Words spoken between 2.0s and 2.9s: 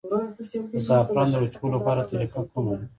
طریقه کومه ده؟